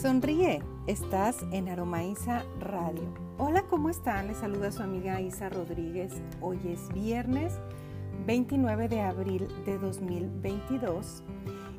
Sonríe, 0.00 0.62
estás 0.86 1.44
en 1.52 1.68
Aromaiza 1.68 2.42
Radio. 2.58 3.12
Hola, 3.36 3.64
¿cómo 3.68 3.90
están? 3.90 4.28
Les 4.28 4.38
saluda 4.38 4.72
su 4.72 4.82
amiga 4.82 5.20
Isa 5.20 5.50
Rodríguez. 5.50 6.22
Hoy 6.40 6.58
es 6.64 6.88
viernes 6.94 7.52
29 8.24 8.88
de 8.88 9.02
abril 9.02 9.46
de 9.66 9.76
2022 9.76 11.22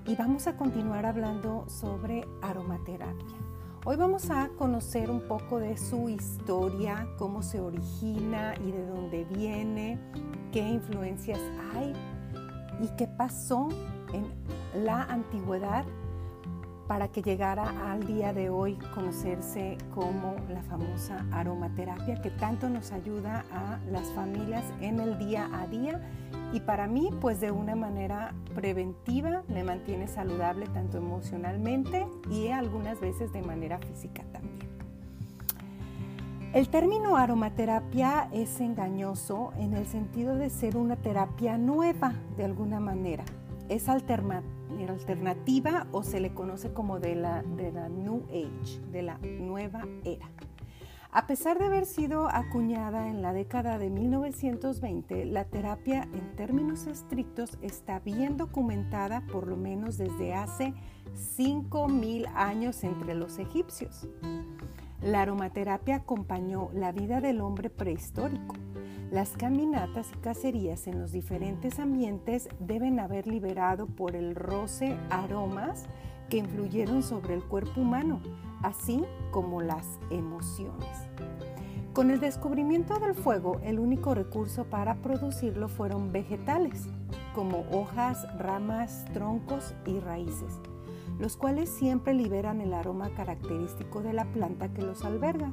y 0.05 0.15
vamos 0.15 0.45
a 0.45 0.55
continuar 0.55 1.07
hablando 1.07 1.67
sobre 1.67 2.23
aromaterapia. 2.43 3.37
Hoy 3.85 3.95
vamos 3.95 4.29
a 4.29 4.49
conocer 4.49 5.09
un 5.09 5.21
poco 5.21 5.57
de 5.57 5.75
su 5.75 6.07
historia, 6.07 7.07
cómo 7.17 7.41
se 7.41 7.59
origina 7.59 8.53
y 8.63 8.71
de 8.71 8.85
dónde 8.85 9.25
viene, 9.35 9.97
qué 10.51 10.59
influencias 10.59 11.39
hay 11.73 11.91
y 12.83 12.87
qué 12.97 13.07
pasó 13.07 13.67
en 14.13 14.27
la 14.85 15.05
antigüedad 15.05 15.85
para 16.91 17.07
que 17.07 17.21
llegara 17.21 17.89
al 17.89 18.05
día 18.05 18.33
de 18.33 18.49
hoy 18.49 18.75
conocerse 18.93 19.77
como 19.95 20.35
la 20.49 20.61
famosa 20.63 21.25
aromaterapia 21.31 22.21
que 22.21 22.31
tanto 22.31 22.67
nos 22.67 22.91
ayuda 22.91 23.45
a 23.49 23.79
las 23.89 24.11
familias 24.11 24.65
en 24.81 24.99
el 24.99 25.17
día 25.17 25.49
a 25.53 25.67
día 25.67 26.01
y 26.51 26.59
para 26.59 26.87
mí 26.87 27.09
pues 27.21 27.39
de 27.39 27.49
una 27.49 27.77
manera 27.77 28.33
preventiva 28.55 29.43
me 29.47 29.63
mantiene 29.63 30.09
saludable 30.09 30.67
tanto 30.67 30.97
emocionalmente 30.97 32.05
y 32.29 32.49
algunas 32.49 32.99
veces 32.99 33.31
de 33.31 33.41
manera 33.41 33.79
física 33.79 34.23
también. 34.33 34.69
El 36.51 36.67
término 36.67 37.15
aromaterapia 37.15 38.27
es 38.33 38.59
engañoso 38.59 39.53
en 39.57 39.75
el 39.75 39.87
sentido 39.87 40.35
de 40.35 40.49
ser 40.49 40.75
una 40.75 40.97
terapia 40.97 41.57
nueva 41.57 42.15
de 42.35 42.43
alguna 42.43 42.81
manera. 42.81 43.23
Es 43.69 43.87
alternativa 43.87 44.60
alternativa 44.89 45.87
o 45.91 46.03
se 46.03 46.19
le 46.19 46.33
conoce 46.33 46.73
como 46.73 46.99
de 46.99 47.15
la, 47.15 47.43
de 47.43 47.71
la 47.71 47.89
New 47.89 48.23
Age, 48.29 48.79
de 48.91 49.01
la 49.01 49.17
nueva 49.17 49.87
era. 50.03 50.29
A 51.13 51.27
pesar 51.27 51.59
de 51.59 51.65
haber 51.65 51.85
sido 51.85 52.29
acuñada 52.29 53.09
en 53.09 53.21
la 53.21 53.33
década 53.33 53.77
de 53.77 53.89
1920, 53.89 55.25
la 55.25 55.43
terapia 55.43 56.07
en 56.13 56.35
términos 56.37 56.87
estrictos 56.87 57.57
está 57.61 57.99
bien 57.99 58.37
documentada 58.37 59.21
por 59.27 59.45
lo 59.45 59.57
menos 59.57 59.97
desde 59.97 60.33
hace 60.33 60.73
5.000 61.37 62.31
años 62.33 62.85
entre 62.85 63.13
los 63.13 63.39
egipcios. 63.39 64.07
La 65.01 65.23
aromaterapia 65.23 65.97
acompañó 65.97 66.69
la 66.73 66.93
vida 66.93 67.19
del 67.19 67.41
hombre 67.41 67.69
prehistórico 67.69 68.55
las 69.11 69.31
caminatas 69.31 70.09
y 70.13 70.17
cacerías 70.19 70.87
en 70.87 71.01
los 71.01 71.11
diferentes 71.11 71.79
ambientes 71.79 72.47
deben 72.59 72.97
haber 72.99 73.27
liberado 73.27 73.85
por 73.85 74.15
el 74.15 74.35
roce 74.35 74.97
aromas 75.09 75.83
que 76.29 76.37
influyeron 76.37 77.03
sobre 77.03 77.33
el 77.33 77.43
cuerpo 77.43 77.81
humano, 77.81 78.21
así 78.63 79.03
como 79.31 79.61
las 79.61 79.85
emociones. 80.09 80.87
Con 81.91 82.09
el 82.09 82.21
descubrimiento 82.21 82.99
del 82.99 83.13
fuego, 83.13 83.59
el 83.65 83.79
único 83.79 84.15
recurso 84.15 84.63
para 84.63 84.95
producirlo 85.01 85.67
fueron 85.67 86.13
vegetales, 86.13 86.87
como 87.35 87.65
hojas, 87.69 88.25
ramas, 88.37 89.03
troncos 89.13 89.73
y 89.85 89.99
raíces, 89.99 90.57
los 91.19 91.35
cuales 91.35 91.69
siempre 91.69 92.13
liberan 92.13 92.61
el 92.61 92.73
aroma 92.73 93.09
característico 93.09 94.01
de 94.01 94.13
la 94.13 94.23
planta 94.31 94.73
que 94.73 94.83
los 94.83 95.03
alberga. 95.03 95.51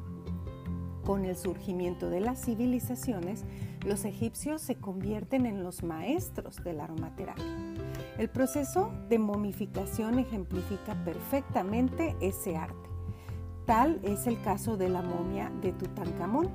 Con 1.09 1.25
el 1.25 1.37
surgimiento 1.37 2.11
de 2.11 2.21
las 2.21 2.45
civilizaciones, 2.45 3.43
los 3.87 4.05
egipcios 4.05 4.61
se 4.61 4.75
convierten 4.75 5.47
en 5.47 5.65
los 5.65 5.83
maestros 5.83 6.63
de 6.63 6.75
la 6.75 6.85
aromaterapia. 6.85 7.47
El 8.19 8.29
proceso 8.29 8.93
de 9.09 9.19
momificación 9.19 10.19
ejemplifica 10.19 11.03
perfectamente 11.07 12.15
ese 12.21 12.59
arte. 12.59 12.91
Tal 13.65 14.01
es 14.03 14.27
el 14.27 14.39
caso 14.43 14.77
de 14.77 14.91
la 14.91 15.01
momia 15.01 15.51
de 15.63 15.73
Tutankamón, 15.73 16.51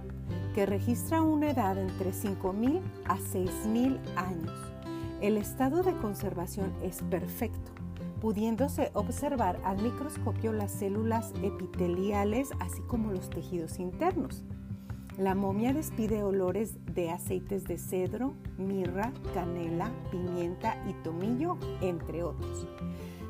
que 0.53 0.67
registra 0.67 1.23
una 1.23 1.49
edad 1.49 1.75
entre 1.75 2.11
5.000 2.11 2.79
a 3.05 3.17
6.000 3.17 3.99
años. 4.15 4.53
El 5.19 5.37
estado 5.37 5.81
de 5.81 5.97
conservación 5.97 6.71
es 6.83 7.01
perfecto 7.01 7.72
pudiéndose 8.23 8.89
observar 8.93 9.59
al 9.65 9.83
microscopio 9.83 10.53
las 10.53 10.71
células 10.71 11.33
epiteliales 11.43 12.51
así 12.61 12.81
como 12.83 13.11
los 13.11 13.29
tejidos 13.29 13.79
internos. 13.79 14.45
La 15.17 15.35
momia 15.35 15.73
despide 15.73 16.23
olores 16.23 16.77
de 16.85 17.11
aceites 17.11 17.65
de 17.65 17.77
cedro, 17.77 18.33
mirra, 18.57 19.11
canela, 19.33 19.91
pimienta 20.09 20.81
y 20.89 20.93
tomillo, 21.03 21.57
entre 21.81 22.23
otros. 22.23 22.65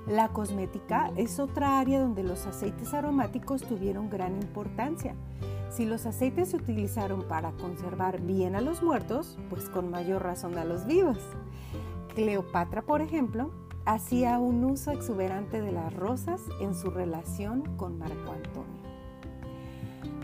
La 0.05 0.27
cosmética 0.27 1.11
es 1.15 1.39
otra 1.39 1.79
área 1.79 1.99
donde 1.99 2.21
los 2.21 2.45
aceites 2.45 2.93
aromáticos 2.93 3.63
tuvieron 3.63 4.11
gran 4.11 4.35
importancia. 4.43 5.15
Si 5.71 5.85
los 5.85 6.05
aceites 6.05 6.49
se 6.49 6.57
utilizaron 6.57 7.23
para 7.23 7.51
conservar 7.53 8.21
bien 8.21 8.55
a 8.55 8.61
los 8.61 8.83
muertos, 8.83 9.39
pues 9.49 9.69
con 9.69 9.89
mayor 9.89 10.21
razón 10.21 10.55
a 10.59 10.65
los 10.65 10.85
vivos. 10.85 11.17
Cleopatra, 12.13 12.83
por 12.83 13.01
ejemplo, 13.01 13.49
hacía 13.85 14.39
un 14.39 14.63
uso 14.63 14.91
exuberante 14.91 15.61
de 15.61 15.71
las 15.71 15.93
rosas 15.93 16.41
en 16.61 16.75
su 16.75 16.89
relación 16.89 17.77
con 17.77 17.97
Marco 17.97 18.31
Antonio. 18.31 18.83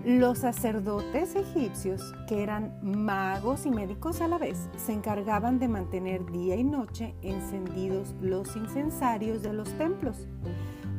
Los 0.06 0.40
sacerdotes 0.40 1.36
egipcios, 1.36 2.14
que 2.28 2.42
eran 2.42 2.80
magos 2.82 3.66
y 3.66 3.70
médicos 3.70 4.22
a 4.22 4.30
la 4.30 4.38
vez, 4.38 4.70
se 4.78 4.94
encargaban 4.94 5.60
de 5.60 5.68
mantener 5.68 6.26
día 6.32 6.56
y 6.56 6.64
noche 6.64 7.14
encendidos 7.22 8.16
los 8.22 8.56
incensarios 8.56 9.44
de 9.44 9.52
los 9.52 9.70
templos. 9.78 10.26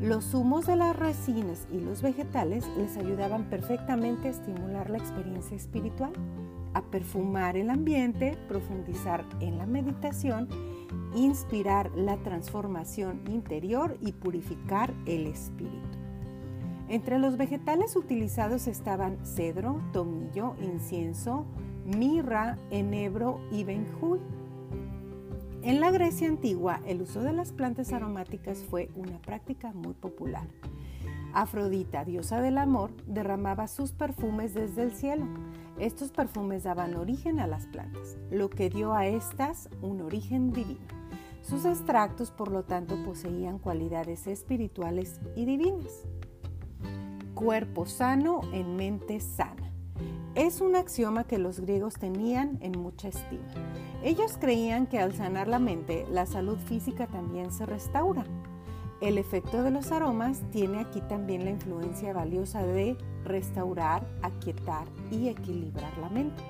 Los 0.03 0.34
humos 0.34 0.66
de 0.66 0.77
las 0.77 0.94
resinas 0.97 1.66
y 1.72 1.81
los 1.81 2.03
vegetales 2.03 2.66
les 2.77 2.98
ayudaban 2.98 3.44
perfectamente 3.44 4.28
a 4.28 4.32
estimular 4.32 4.91
la 4.91 4.98
experiencia 4.98 5.56
espiritual, 5.56 6.12
a 6.75 6.82
perfumar 6.82 7.56
el 7.56 7.70
ambiente, 7.70 8.36
profundizar 8.48 9.25
en 9.41 9.58
la 9.58 9.66
meditación 9.66 10.48
inspirar 11.14 11.91
la 11.94 12.16
transformación 12.19 13.20
interior 13.28 13.97
y 14.00 14.12
purificar 14.12 14.94
el 15.06 15.26
espíritu. 15.26 15.98
Entre 16.88 17.19
los 17.19 17.36
vegetales 17.36 17.94
utilizados 17.94 18.66
estaban 18.66 19.25
cedro, 19.25 19.80
tomillo, 19.92 20.56
incienso, 20.60 21.47
mirra, 21.84 22.59
enebro 22.70 23.41
y 23.53 23.64
benjuy. 23.64 24.19
En 25.62 25.80
la 25.80 25.91
Grecia 25.91 26.26
antigua, 26.26 26.80
el 26.86 27.03
uso 27.03 27.22
de 27.22 27.32
las 27.32 27.53
plantas 27.53 27.92
aromáticas 27.92 28.64
fue 28.69 28.91
una 28.97 29.20
práctica 29.20 29.72
muy 29.72 29.94
popular. 29.94 30.48
Afrodita, 31.32 32.04
diosa 32.04 32.41
del 32.41 32.59
amor, 32.59 32.91
derramaba 33.06 33.69
sus 33.69 33.92
perfumes 33.92 34.54
desde 34.54 34.82
el 34.82 34.91
cielo. 34.92 35.26
Estos 35.80 36.10
perfumes 36.10 36.64
daban 36.64 36.94
origen 36.94 37.41
a 37.41 37.46
las 37.46 37.64
plantas, 37.64 38.18
lo 38.30 38.50
que 38.50 38.68
dio 38.68 38.92
a 38.92 39.06
estas 39.06 39.70
un 39.80 40.02
origen 40.02 40.52
divino. 40.52 40.86
Sus 41.41 41.64
extractos, 41.64 42.30
por 42.30 42.52
lo 42.52 42.64
tanto, 42.64 43.02
poseían 43.02 43.58
cualidades 43.58 44.26
espirituales 44.26 45.20
y 45.34 45.46
divinas. 45.46 46.04
Cuerpo 47.34 47.86
sano 47.86 48.42
en 48.52 48.76
mente 48.76 49.20
sana. 49.20 49.72
Es 50.34 50.60
un 50.60 50.76
axioma 50.76 51.24
que 51.24 51.38
los 51.38 51.60
griegos 51.60 51.94
tenían 51.94 52.58
en 52.60 52.78
mucha 52.78 53.08
estima. 53.08 53.48
Ellos 54.02 54.36
creían 54.38 54.86
que 54.86 54.98
al 54.98 55.14
sanar 55.14 55.48
la 55.48 55.58
mente, 55.58 56.04
la 56.10 56.26
salud 56.26 56.58
física 56.58 57.06
también 57.06 57.52
se 57.52 57.64
restaura. 57.64 58.26
El 59.00 59.16
efecto 59.16 59.62
de 59.62 59.70
los 59.70 59.92
aromas 59.92 60.42
tiene 60.50 60.80
aquí 60.80 61.00
también 61.00 61.44
la 61.44 61.50
influencia 61.50 62.12
valiosa 62.12 62.62
de 62.62 62.98
restaurar, 63.24 64.06
aquietar 64.20 64.86
y 65.10 65.28
equilibrar 65.28 65.96
la 65.98 66.10
mente. 66.10 66.42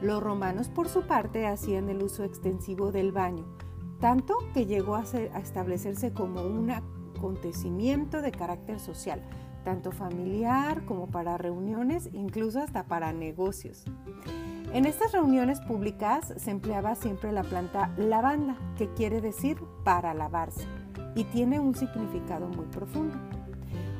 Los 0.00 0.20
romanos, 0.20 0.68
por 0.68 0.88
su 0.88 1.02
parte, 1.02 1.46
hacían 1.46 1.88
el 1.88 2.02
uso 2.02 2.24
extensivo 2.24 2.90
del 2.90 3.12
baño, 3.12 3.44
tanto 4.00 4.34
que 4.52 4.66
llegó 4.66 4.96
a, 4.96 5.02
establecerse 5.02 6.12
como 6.12 6.42
un 6.42 6.72
acontecimiento 6.72 8.20
de 8.20 8.32
carácter 8.32 8.80
social, 8.80 9.22
tanto 9.62 9.92
familiar 9.92 10.84
como 10.86 11.06
para 11.06 11.38
reuniones, 11.38 12.08
incluso 12.12 12.60
hasta 12.60 12.88
para 12.88 13.12
negocios. 13.12 13.84
En 14.72 14.86
estas 14.86 15.12
reuniones 15.12 15.60
públicas 15.60 16.32
se 16.36 16.50
empleaba 16.50 16.96
siempre 16.96 17.30
la 17.30 17.44
planta 17.44 17.92
lavanda, 17.96 18.56
que 18.76 18.88
quiere 18.94 19.20
decir 19.20 19.58
para 19.84 20.14
lavarse, 20.14 20.64
y 21.14 21.24
tiene 21.24 21.60
un 21.60 21.74
significado 21.74 22.48
muy 22.48 22.66
profundo. 22.66 23.16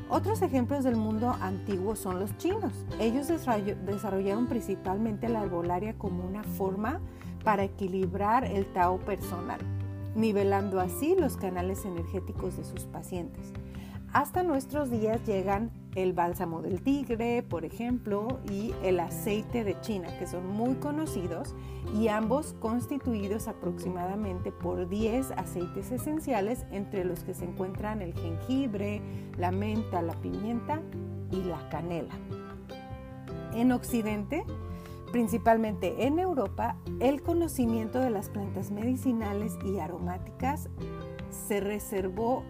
Otros 0.09 0.41
ejemplos 0.41 0.83
del 0.83 0.97
mundo 0.97 1.35
antiguo 1.41 1.95
son 1.95 2.19
los 2.19 2.37
chinos. 2.37 2.73
Ellos 2.99 3.27
desarrollaron 3.27 4.47
principalmente 4.47 5.29
la 5.29 5.43
herbolaria 5.43 5.97
como 5.97 6.25
una 6.25 6.43
forma 6.43 6.99
para 7.43 7.63
equilibrar 7.63 8.43
el 8.43 8.65
Tao 8.73 8.97
personal 8.99 9.59
nivelando 10.15 10.79
así 10.79 11.15
los 11.17 11.37
canales 11.37 11.85
energéticos 11.85 12.57
de 12.57 12.65
sus 12.65 12.85
pacientes. 12.85 13.53
Hasta 14.13 14.43
nuestros 14.43 14.91
días 14.91 15.25
llegan 15.25 15.71
el 15.95 16.11
bálsamo 16.11 16.61
del 16.61 16.81
tigre, 16.81 17.43
por 17.43 17.63
ejemplo, 17.63 18.41
y 18.49 18.73
el 18.83 18.99
aceite 18.99 19.63
de 19.63 19.79
China, 19.79 20.09
que 20.19 20.27
son 20.27 20.47
muy 20.47 20.75
conocidos 20.75 21.55
y 21.97 22.09
ambos 22.09 22.53
constituidos 22.59 23.47
aproximadamente 23.47 24.51
por 24.51 24.89
10 24.89 25.31
aceites 25.31 25.91
esenciales, 25.91 26.65
entre 26.71 27.05
los 27.05 27.23
que 27.23 27.33
se 27.33 27.45
encuentran 27.45 28.01
el 28.01 28.13
jengibre, 28.13 29.01
la 29.37 29.51
menta, 29.51 30.01
la 30.01 30.13
pimienta 30.15 30.81
y 31.31 31.43
la 31.43 31.69
canela. 31.69 32.13
En 33.53 33.71
Occidente, 33.71 34.43
principalmente 35.13 36.05
en 36.05 36.19
Europa, 36.19 36.75
el 36.99 37.21
conocimiento 37.21 37.99
de 37.99 38.09
las 38.09 38.29
plantas 38.29 38.71
medicinales 38.71 39.57
y 39.65 39.79
aromáticas 39.79 40.69
se 41.29 41.61
reservó 41.61 42.43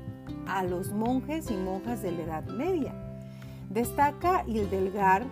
a 0.58 0.64
los 0.64 0.92
monjes 0.92 1.50
y 1.50 1.54
monjas 1.54 2.02
de 2.02 2.12
la 2.12 2.24
Edad 2.24 2.46
Media. 2.46 2.94
Destaca 3.70 4.44
Hildegard, 4.46 5.26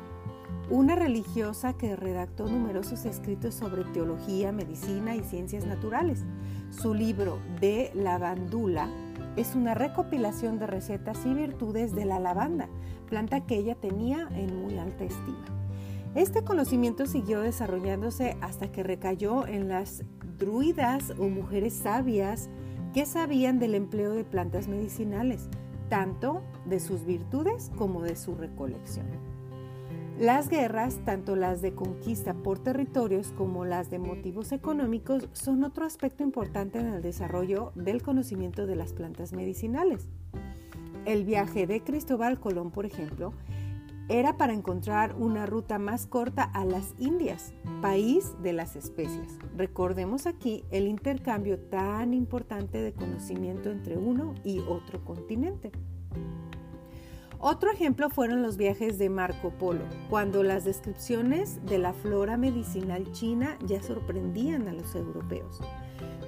una 0.69 0.95
religiosa 0.95 1.73
que 1.73 1.95
redactó 1.95 2.47
numerosos 2.47 3.03
escritos 3.05 3.53
sobre 3.53 3.83
teología, 3.85 4.53
medicina 4.53 5.15
y 5.15 5.23
ciencias 5.23 5.65
naturales. 5.65 6.23
Su 6.69 6.93
libro 6.93 7.39
De 7.59 7.91
Lavandula 7.95 8.87
es 9.35 9.55
una 9.55 9.73
recopilación 9.73 10.57
de 10.57 10.67
recetas 10.67 11.25
y 11.25 11.33
virtudes 11.33 11.93
de 11.93 12.05
la 12.05 12.19
lavanda, 12.19 12.69
planta 13.07 13.45
que 13.45 13.57
ella 13.57 13.75
tenía 13.75 14.29
en 14.31 14.61
muy 14.61 14.77
alta 14.77 15.03
estima. 15.03 15.45
Este 16.15 16.43
conocimiento 16.43 17.05
siguió 17.05 17.41
desarrollándose 17.41 18.37
hasta 18.41 18.71
que 18.71 18.83
recayó 18.83 19.45
en 19.47 19.67
las 19.67 20.03
druidas 20.37 21.11
o 21.19 21.27
mujeres 21.27 21.73
sabias 21.73 22.49
que 22.93 23.05
sabían 23.05 23.59
del 23.59 23.75
empleo 23.75 24.13
de 24.13 24.23
plantas 24.23 24.67
medicinales, 24.67 25.49
tanto 25.89 26.41
de 26.65 26.79
sus 26.79 27.05
virtudes 27.05 27.71
como 27.75 28.01
de 28.01 28.15
su 28.15 28.35
recolección. 28.35 29.07
Las 30.19 30.49
guerras, 30.49 30.99
tanto 31.05 31.37
las 31.37 31.61
de 31.61 31.73
conquista 31.73 32.33
por 32.33 32.59
territorios 32.59 33.31
como 33.37 33.63
las 33.63 33.89
de 33.89 33.99
motivos 33.99 34.51
económicos, 34.51 35.29
son 35.31 35.63
otro 35.63 35.85
aspecto 35.85 36.23
importante 36.23 36.77
en 36.79 36.87
el 36.87 37.01
desarrollo 37.01 37.71
del 37.75 38.01
conocimiento 38.01 38.65
de 38.65 38.75
las 38.75 38.91
plantas 38.91 39.31
medicinales. 39.31 40.09
El 41.05 41.23
viaje 41.23 41.67
de 41.67 41.81
Cristóbal 41.81 42.37
Colón, 42.37 42.69
por 42.69 42.85
ejemplo, 42.85 43.33
era 44.09 44.37
para 44.37 44.53
encontrar 44.53 45.15
una 45.15 45.45
ruta 45.45 45.77
más 45.77 46.07
corta 46.07 46.43
a 46.43 46.65
las 46.65 46.95
Indias, 46.97 47.53
país 47.81 48.33
de 48.41 48.53
las 48.53 48.75
especias. 48.75 49.37
Recordemos 49.55 50.25
aquí 50.25 50.65
el 50.71 50.87
intercambio 50.87 51.59
tan 51.59 52.15
importante 52.15 52.79
de 52.79 52.91
conocimiento 52.91 53.69
entre 53.69 53.97
uno 53.97 54.33
y 54.43 54.59
otro 54.59 55.05
continente. 55.05 55.71
Otro 57.37 57.71
ejemplo 57.71 58.09
fueron 58.09 58.41
los 58.41 58.57
viajes 58.57 58.97
de 58.97 59.09
Marco 59.09 59.51
Polo, 59.51 59.85
cuando 60.09 60.43
las 60.43 60.65
descripciones 60.65 61.63
de 61.65 61.77
la 61.77 61.93
flora 61.93 62.35
medicinal 62.35 63.09
china 63.13 63.57
ya 63.65 63.81
sorprendían 63.81 64.67
a 64.67 64.73
los 64.73 64.93
europeos. 64.95 65.61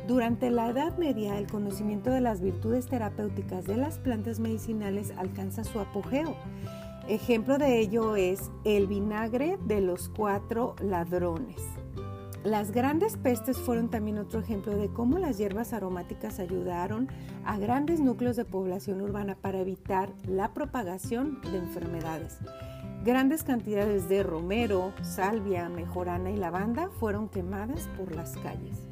Durante 0.08 0.50
la 0.52 0.70
Edad 0.70 0.98
Media, 0.98 1.38
el 1.38 1.48
conocimiento 1.48 2.12
de 2.12 2.22
las 2.22 2.42
virtudes 2.42 2.88
terapéuticas 2.88 3.66
de 3.66 3.76
las 3.76 3.98
plantas 3.98 4.40
medicinales 4.40 5.14
alcanza 5.18 5.64
su 5.64 5.80
apogeo 5.80 6.36
Ejemplo 7.12 7.58
de 7.58 7.78
ello 7.78 8.16
es 8.16 8.50
el 8.64 8.88
vinagre 8.88 9.58
de 9.66 9.82
los 9.82 10.08
cuatro 10.08 10.78
ladrones. 10.82 11.62
Las 12.46 12.72
grandes 12.72 13.18
pestes 13.18 13.58
fueron 13.58 13.90
también 13.90 14.18
otro 14.18 14.40
ejemplo 14.40 14.78
de 14.78 14.88
cómo 14.88 15.20
las 15.20 15.38
hierbas 15.38 15.74
aromáticas 15.74 16.40
ayudaron 16.40 17.10
a 17.44 17.58
grandes 17.58 18.00
núcleos 18.00 18.38
de 18.38 18.46
población 18.46 19.02
urbana 19.02 19.36
para 19.36 19.60
evitar 19.60 20.14
la 20.26 20.54
propagación 20.54 21.42
de 21.52 21.58
enfermedades. 21.58 22.38
Grandes 23.04 23.44
cantidades 23.44 24.08
de 24.08 24.24
romero, 24.24 24.94
salvia, 25.02 25.68
mejorana 25.68 26.32
y 26.32 26.38
lavanda 26.38 26.92
fueron 26.98 27.28
quemadas 27.28 27.90
por 27.98 28.16
las 28.16 28.38
calles. 28.38 28.88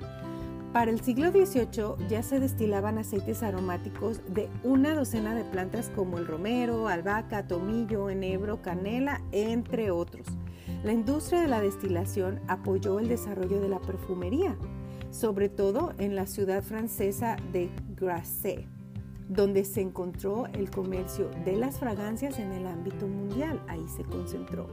Para 0.73 0.91
el 0.91 1.01
siglo 1.01 1.31
XVIII 1.31 2.07
ya 2.09 2.21
se 2.21 2.39
destilaban 2.39 2.99
aceites 2.99 3.41
aromáticos 3.41 4.21
de 4.27 4.49
una 4.63 4.93
docena 4.93 5.33
de 5.33 5.43
plantas 5.43 5.89
como 5.95 6.19
el 6.19 6.27
romero, 6.27 6.87
albahaca, 6.87 7.47
tomillo, 7.47 8.11
enebro, 8.11 8.61
canela, 8.61 9.19
entre 9.31 9.89
otros. 9.89 10.27
La 10.83 10.93
industria 10.93 11.41
de 11.41 11.47
la 11.47 11.59
destilación 11.59 12.39
apoyó 12.47 12.99
el 12.99 13.07
desarrollo 13.07 13.59
de 13.59 13.67
la 13.67 13.79
perfumería, 13.79 14.55
sobre 15.09 15.49
todo 15.49 15.93
en 15.97 16.15
la 16.15 16.27
ciudad 16.27 16.61
francesa 16.61 17.37
de 17.51 17.71
Grasse, 17.95 18.67
donde 19.27 19.65
se 19.65 19.81
encontró 19.81 20.45
el 20.53 20.69
comercio 20.69 21.31
de 21.45 21.55
las 21.55 21.79
fragancias 21.79 22.37
en 22.37 22.51
el 22.51 22.67
ámbito 22.67 23.07
mundial. 23.07 23.59
Ahí 23.67 23.87
se 23.87 24.03
concentró. 24.03 24.67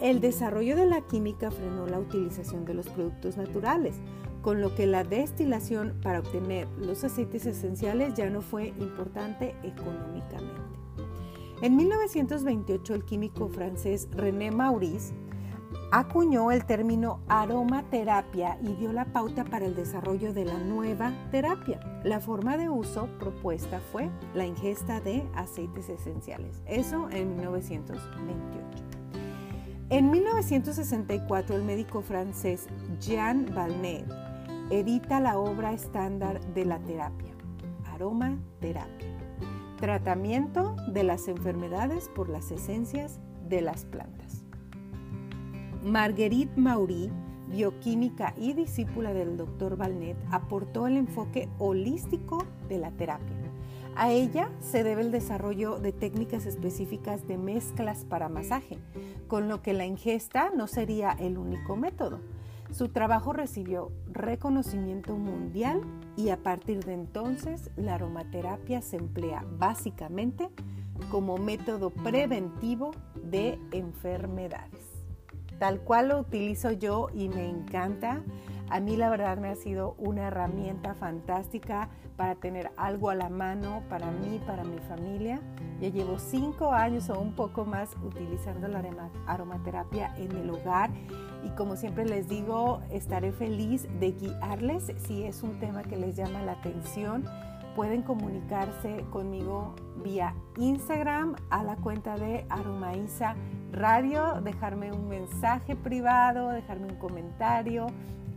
El 0.00 0.20
desarrollo 0.20 0.76
de 0.76 0.86
la 0.86 1.00
química 1.00 1.50
frenó 1.50 1.86
la 1.88 1.98
utilización 1.98 2.64
de 2.64 2.74
los 2.74 2.88
productos 2.88 3.36
naturales, 3.36 3.96
con 4.44 4.60
lo 4.60 4.74
que 4.74 4.86
la 4.86 5.04
destilación 5.04 5.98
para 6.02 6.20
obtener 6.20 6.68
los 6.78 7.02
aceites 7.02 7.46
esenciales 7.46 8.12
ya 8.12 8.28
no 8.28 8.42
fue 8.42 8.74
importante 8.78 9.56
económicamente. 9.62 10.60
En 11.62 11.76
1928 11.76 12.94
el 12.94 13.04
químico 13.06 13.48
francés 13.48 14.06
René 14.12 14.50
Maurice 14.50 15.14
acuñó 15.92 16.50
el 16.50 16.66
término 16.66 17.20
aromaterapia 17.26 18.58
y 18.60 18.74
dio 18.74 18.92
la 18.92 19.06
pauta 19.06 19.44
para 19.44 19.64
el 19.64 19.74
desarrollo 19.74 20.34
de 20.34 20.44
la 20.44 20.58
nueva 20.58 21.14
terapia. 21.30 21.80
La 22.04 22.20
forma 22.20 22.58
de 22.58 22.68
uso 22.68 23.08
propuesta 23.18 23.80
fue 23.92 24.10
la 24.34 24.44
ingesta 24.44 25.00
de 25.00 25.26
aceites 25.34 25.88
esenciales, 25.88 26.62
eso 26.66 27.08
en 27.10 27.34
1928. 27.36 28.84
En 29.88 30.10
1964 30.10 31.56
el 31.56 31.62
médico 31.62 32.02
francés 32.02 32.66
Jean 33.00 33.46
Valnet 33.54 34.23
edita 34.70 35.20
la 35.20 35.38
obra 35.38 35.72
estándar 35.72 36.40
de 36.54 36.64
la 36.64 36.78
terapia, 36.78 37.34
aromaterapia, 37.92 39.08
tratamiento 39.78 40.74
de 40.88 41.04
las 41.04 41.28
enfermedades 41.28 42.08
por 42.08 42.28
las 42.28 42.50
esencias 42.50 43.20
de 43.48 43.60
las 43.60 43.84
plantas. 43.84 44.44
Marguerite 45.82 46.58
Maury, 46.58 47.10
bioquímica 47.48 48.32
y 48.38 48.54
discípula 48.54 49.12
del 49.12 49.36
Dr. 49.36 49.76
Balnet, 49.76 50.16
aportó 50.30 50.86
el 50.86 50.96
enfoque 50.96 51.48
holístico 51.58 52.46
de 52.68 52.78
la 52.78 52.90
terapia. 52.90 53.36
A 53.96 54.10
ella 54.10 54.50
se 54.60 54.82
debe 54.82 55.02
el 55.02 55.12
desarrollo 55.12 55.78
de 55.78 55.92
técnicas 55.92 56.46
específicas 56.46 57.28
de 57.28 57.36
mezclas 57.36 58.04
para 58.04 58.28
masaje, 58.28 58.78
con 59.28 59.48
lo 59.48 59.62
que 59.62 59.72
la 59.72 59.84
ingesta 59.84 60.50
no 60.50 60.66
sería 60.66 61.12
el 61.12 61.38
único 61.38 61.76
método 61.76 62.18
su 62.74 62.88
trabajo 62.88 63.32
recibió 63.32 63.92
reconocimiento 64.10 65.16
mundial 65.16 65.80
y 66.16 66.30
a 66.30 66.42
partir 66.42 66.84
de 66.84 66.94
entonces 66.94 67.70
la 67.76 67.94
aromaterapia 67.94 68.82
se 68.82 68.96
emplea 68.96 69.44
básicamente 69.58 70.48
como 71.08 71.38
método 71.38 71.90
preventivo 71.90 72.90
de 73.14 73.60
enfermedades. 73.70 74.90
Tal 75.60 75.82
cual 75.82 76.08
lo 76.08 76.18
utilizo 76.18 76.72
yo 76.72 77.10
y 77.14 77.28
me 77.28 77.48
encanta. 77.48 78.24
A 78.70 78.80
mí 78.80 78.96
la 78.96 79.08
verdad 79.08 79.38
me 79.38 79.50
ha 79.50 79.54
sido 79.54 79.94
una 79.96 80.26
herramienta 80.26 80.94
fantástica 80.94 81.90
para 82.16 82.34
tener 82.34 82.72
algo 82.76 83.10
a 83.10 83.14
la 83.14 83.28
mano 83.28 83.84
para 83.88 84.10
mí, 84.10 84.40
para 84.44 84.64
mi 84.64 84.78
familia. 84.78 85.40
Ya 85.80 85.90
llevo 85.90 86.18
cinco 86.18 86.72
años 86.72 87.08
o 87.08 87.20
un 87.20 87.36
poco 87.36 87.64
más 87.64 87.96
utilizando 88.02 88.66
la 88.66 88.82
aromaterapia 89.26 90.12
en 90.16 90.32
el 90.32 90.50
hogar 90.50 90.90
y 91.44 91.50
como 91.50 91.76
siempre 91.76 92.04
les 92.06 92.28
digo, 92.28 92.80
estaré 92.90 93.32
feliz 93.32 93.86
de 94.00 94.12
guiarles 94.12 94.92
si 95.06 95.24
es 95.24 95.42
un 95.42 95.58
tema 95.60 95.82
que 95.82 95.96
les 95.96 96.16
llama 96.16 96.42
la 96.42 96.52
atención. 96.52 97.24
Pueden 97.76 98.02
comunicarse 98.02 99.04
conmigo 99.10 99.74
vía 100.02 100.34
Instagram 100.56 101.34
a 101.50 101.62
la 101.62 101.76
cuenta 101.76 102.16
de 102.16 102.46
Aromaísa 102.48 103.34
Radio, 103.72 104.40
dejarme 104.42 104.92
un 104.92 105.08
mensaje 105.08 105.74
privado, 105.76 106.50
dejarme 106.50 106.86
un 106.86 106.96
comentario. 106.96 107.86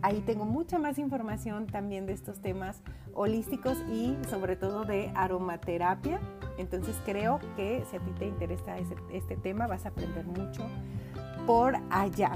Ahí 0.01 0.21
tengo 0.25 0.45
mucha 0.45 0.77
más 0.79 0.97
información 0.97 1.67
también 1.67 2.05
de 2.05 2.13
estos 2.13 2.41
temas 2.41 2.81
holísticos 3.13 3.77
y 3.91 4.17
sobre 4.27 4.55
todo 4.55 4.85
de 4.85 5.11
aromaterapia. 5.15 6.19
Entonces 6.57 6.95
creo 7.05 7.39
que 7.55 7.83
si 7.89 7.97
a 7.97 7.99
ti 7.99 8.11
te 8.17 8.27
interesa 8.27 8.77
este 9.11 9.37
tema 9.37 9.67
vas 9.67 9.85
a 9.85 9.89
aprender 9.89 10.25
mucho 10.25 10.63
por 11.45 11.75
allá. 11.89 12.31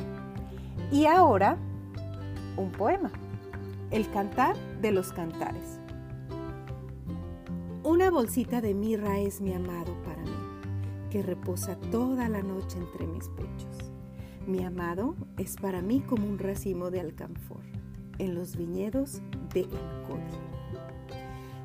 Y 0.92 1.06
ahora, 1.06 1.58
un 2.58 2.72
poema, 2.72 3.12
El 3.92 4.10
cantar 4.10 4.56
de 4.82 4.92
los 4.92 5.12
cantares. 5.12 5.80
Una 7.84 8.10
bolsita 8.10 8.62
de 8.62 8.74
mirra 8.74 9.20
es 9.20 9.42
mi 9.42 9.54
amado 9.54 9.94
para 10.06 10.22
mí, 10.24 10.32
que 11.10 11.22
reposa 11.22 11.75
toda 11.92 12.30
la 12.30 12.42
noche 12.42 12.78
entre 12.78 13.06
mis 13.06 13.28
pechos. 13.30 13.92
Mi 14.48 14.63
amado 14.63 15.16
es 15.38 15.58
para 15.58 15.82
mí 15.82 16.00
como 16.00 16.25
un 16.25 16.40
racimo 16.40 16.90
de 16.90 17.01
alcanfor 17.01 17.60
en 18.18 18.36
los 18.36 18.56
viñedos 18.56 19.22
de 19.54 19.62
Encodi. 19.62 20.51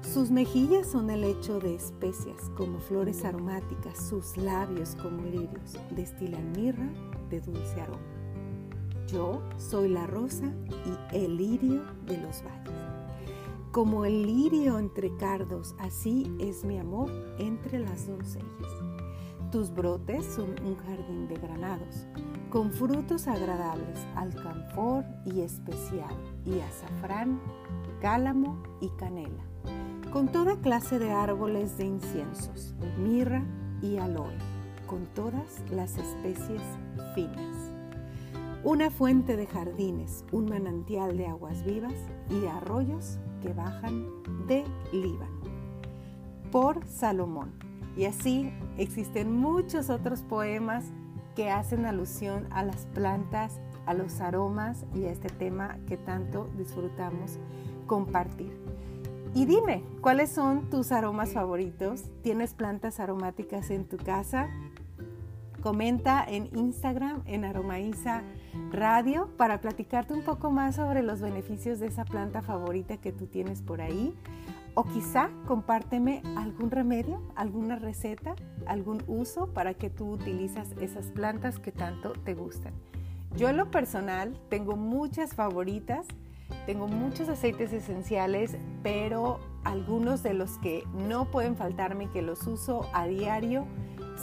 Sus 0.00 0.30
mejillas 0.30 0.86
son 0.86 1.10
el 1.10 1.24
hecho 1.24 1.60
de 1.60 1.74
especias 1.74 2.50
como 2.56 2.80
flores 2.80 3.24
aromáticas, 3.24 4.08
sus 4.08 4.36
labios 4.36 4.96
como 4.96 5.22
lirios 5.22 5.76
destilan 5.90 6.52
mirra 6.52 6.88
de 7.28 7.40
dulce 7.40 7.80
aroma. 7.80 8.15
Yo 9.06 9.40
soy 9.56 9.88
la 9.88 10.06
rosa 10.06 10.46
y 11.12 11.16
el 11.16 11.36
lirio 11.36 11.82
de 12.06 12.16
los 12.18 12.42
valles. 12.42 12.74
Como 13.70 14.04
el 14.04 14.26
lirio 14.26 14.78
entre 14.78 15.14
cardos, 15.16 15.74
así 15.78 16.34
es 16.40 16.64
mi 16.64 16.78
amor 16.78 17.10
entre 17.38 17.78
las 17.78 18.08
doncellas. 18.08 18.46
Tus 19.52 19.72
brotes 19.72 20.24
son 20.24 20.56
un 20.64 20.76
jardín 20.76 21.28
de 21.28 21.36
granados, 21.36 22.06
con 22.50 22.72
frutos 22.72 23.28
agradables, 23.28 23.98
alcanfor 24.16 25.04
y 25.24 25.40
especial, 25.42 26.14
y 26.44 26.58
azafrán, 26.58 27.40
cálamo 28.00 28.60
y 28.80 28.88
canela, 28.98 29.44
con 30.12 30.32
toda 30.32 30.60
clase 30.60 30.98
de 30.98 31.12
árboles 31.12 31.78
de 31.78 31.84
inciensos, 31.84 32.74
mirra 32.98 33.44
y 33.82 33.98
aloe, 33.98 34.36
con 34.86 35.06
todas 35.14 35.62
las 35.70 35.96
especies 35.96 36.62
finas. 37.14 37.55
Una 38.66 38.90
fuente 38.90 39.36
de 39.36 39.46
jardines, 39.46 40.24
un 40.32 40.46
manantial 40.46 41.16
de 41.16 41.28
aguas 41.28 41.64
vivas 41.64 41.94
y 42.28 42.46
arroyos 42.46 43.20
que 43.40 43.52
bajan 43.52 44.08
de 44.48 44.64
Líbano. 44.90 45.40
Por 46.50 46.84
Salomón. 46.88 47.52
Y 47.96 48.06
así 48.06 48.52
existen 48.76 49.30
muchos 49.30 49.88
otros 49.88 50.22
poemas 50.22 50.86
que 51.36 51.48
hacen 51.48 51.86
alusión 51.86 52.48
a 52.50 52.64
las 52.64 52.86
plantas, 52.86 53.60
a 53.86 53.94
los 53.94 54.20
aromas 54.20 54.84
y 54.96 55.04
a 55.04 55.12
este 55.12 55.28
tema 55.28 55.78
que 55.86 55.96
tanto 55.96 56.50
disfrutamos 56.58 57.38
compartir. 57.86 58.58
Y 59.32 59.44
dime, 59.44 59.84
¿cuáles 60.00 60.30
son 60.30 60.70
tus 60.70 60.90
aromas 60.90 61.34
favoritos? 61.34 62.10
¿Tienes 62.24 62.52
plantas 62.52 62.98
aromáticas 62.98 63.70
en 63.70 63.84
tu 63.84 63.96
casa? 63.96 64.48
Comenta 65.62 66.24
en 66.26 66.50
Instagram 66.56 67.22
en 67.26 67.44
Aromaiza 67.44 68.24
Radio 68.70 69.28
para 69.36 69.60
platicarte 69.60 70.12
un 70.12 70.22
poco 70.22 70.50
más 70.50 70.76
sobre 70.76 71.02
los 71.02 71.20
beneficios 71.20 71.78
de 71.78 71.86
esa 71.86 72.04
planta 72.04 72.42
favorita 72.42 72.96
que 72.98 73.12
tú 73.12 73.26
tienes 73.26 73.62
por 73.62 73.80
ahí. 73.80 74.14
O 74.74 74.84
quizá 74.84 75.30
compárteme 75.46 76.22
algún 76.36 76.70
remedio, 76.70 77.22
alguna 77.34 77.76
receta, 77.76 78.34
algún 78.66 79.02
uso 79.06 79.46
para 79.54 79.72
que 79.74 79.88
tú 79.88 80.10
utilizas 80.10 80.72
esas 80.80 81.06
plantas 81.06 81.58
que 81.58 81.72
tanto 81.72 82.12
te 82.12 82.34
gustan. 82.34 82.74
Yo 83.36 83.48
en 83.48 83.56
lo 83.56 83.70
personal 83.70 84.38
tengo 84.50 84.76
muchas 84.76 85.34
favoritas, 85.34 86.06
tengo 86.66 86.88
muchos 86.88 87.28
aceites 87.28 87.72
esenciales, 87.72 88.56
pero 88.82 89.40
algunos 89.64 90.22
de 90.22 90.34
los 90.34 90.58
que 90.58 90.84
no 90.92 91.30
pueden 91.30 91.56
faltarme 91.56 92.10
que 92.10 92.22
los 92.22 92.46
uso 92.46 92.88
a 92.92 93.06
diario 93.06 93.66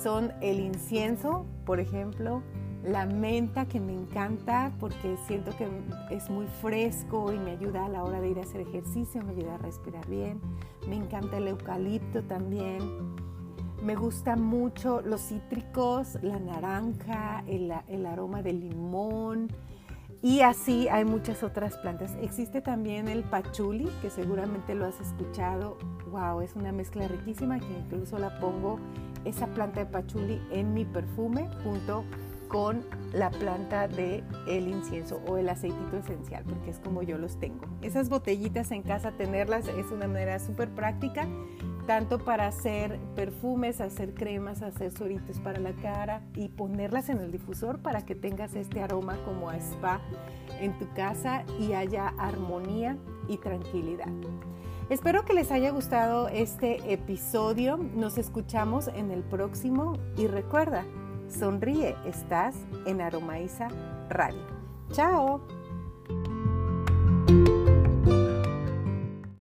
son 0.02 0.32
el 0.42 0.60
incienso, 0.60 1.46
por 1.66 1.80
ejemplo, 1.80 2.44
la 2.84 3.06
menta 3.06 3.66
que 3.66 3.80
me 3.80 3.94
encanta 3.94 4.72
porque 4.80 5.16
siento 5.26 5.56
que 5.58 5.68
es 6.12 6.30
muy 6.30 6.48
fresco 6.62 7.32
y 7.32 7.40
me 7.40 7.52
ayuda 7.52 7.86
a 7.86 7.90
la 7.90 8.04
hora 8.04 8.20
de 8.20 8.30
ir 8.30 8.40
a 8.40 8.42
hacer 8.42 8.62
ejercicio, 8.62 9.22
me 9.24 9.32
ayuda 9.32 9.56
a 9.56 9.58
respirar 9.58 10.06
bien. 10.08 10.42
Me 10.88 10.96
encanta 10.96 11.38
el 11.38 11.48
eucalipto 11.48 12.24
también. 12.24 12.80
Me 13.82 13.96
gusta 13.96 14.36
mucho 14.36 15.02
los 15.02 15.22
cítricos, 15.22 16.18
la 16.22 16.40
naranja, 16.40 17.44
el, 17.48 18.06
aroma 18.06 18.42
del 18.42 18.60
limón. 18.62 19.48
Y 20.22 20.42
así 20.42 20.88
hay 20.88 21.04
muchas 21.04 21.44
otras 21.44 21.78
plantas. 21.78 22.16
Existe 22.22 22.62
también 22.62 23.10
el 23.10 23.24
pachuli, 23.24 23.90
que 24.02 24.10
seguramente 24.10 24.74
lo 24.74 24.86
has 24.86 25.00
escuchado. 25.02 25.78
Wow, 26.12 26.42
es 26.42 26.56
una 26.56 26.72
mezcla 26.72 27.08
riquísima 27.08 27.60
que 27.60 27.78
incluso 27.78 28.20
la 28.20 28.40
pongo 28.40 28.80
esa 29.26 29.48
planta 29.48 29.82
de 29.82 29.86
pachuli 29.86 30.42
en 30.52 30.74
mi 30.74 30.86
perfume 30.86 31.50
junto 31.64 32.06
con 32.54 32.86
la 33.14 33.32
planta 33.32 33.88
de 33.88 34.24
el 34.48 34.68
incienso 34.68 35.20
o 35.28 35.38
el 35.38 35.50
aceitito 35.50 35.98
esencial, 35.98 36.44
porque 36.44 36.70
es 36.70 36.78
como 36.78 37.02
yo 37.02 37.18
los 37.18 37.40
tengo. 37.40 37.66
Esas 37.82 38.10
botellitas 38.10 38.70
en 38.70 38.84
casa, 38.84 39.12
tenerlas 39.12 39.68
es 39.68 39.92
una 39.92 40.08
manera 40.08 40.38
súper 40.38 40.70
práctica, 40.70 41.28
tanto 41.88 42.20
para 42.20 42.46
hacer 42.46 43.00
perfumes, 43.16 43.82
hacer 43.82 44.14
cremas, 44.14 44.62
hacer 44.62 44.92
sueritos 44.92 45.40
para 45.40 45.60
la 45.60 45.74
cara 45.74 46.22
y 46.36 46.50
ponerlas 46.50 47.10
en 47.10 47.18
el 47.22 47.32
difusor 47.32 47.80
para 47.80 48.06
que 48.06 48.14
tengas 48.14 48.54
este 48.54 48.84
aroma 48.84 49.18
como 49.26 49.50
a 49.50 49.58
spa 49.58 50.00
en 50.62 50.78
tu 50.78 50.88
casa 50.94 51.46
y 51.60 51.74
haya 51.74 52.10
armonía 52.20 52.98
y 53.28 53.38
tranquilidad. 53.38 54.10
Espero 54.92 55.26
que 55.26 55.34
les 55.34 55.50
haya 55.50 55.72
gustado 55.72 56.28
este 56.28 56.94
episodio. 56.94 57.78
Nos 57.78 58.20
escuchamos 58.20 58.90
en 58.90 59.10
el 59.10 59.24
próximo 59.24 59.98
y 60.18 60.28
recuerda, 60.28 60.86
Sonríe, 61.34 61.96
estás 62.06 62.56
en 62.86 63.02
Aromaiza 63.02 63.68
Radio. 64.10 64.46
¡Chao! 64.92 65.42